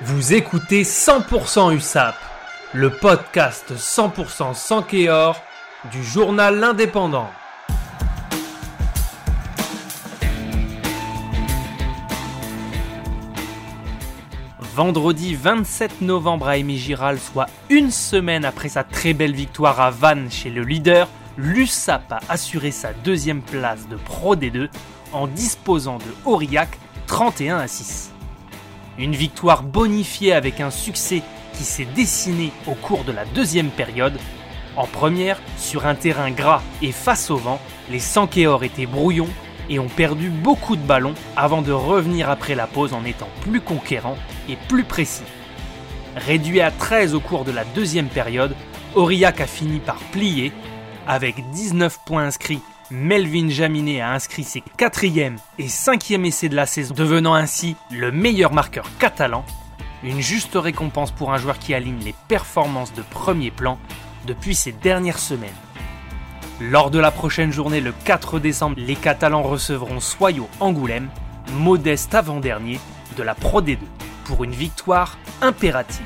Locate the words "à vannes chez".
19.78-20.50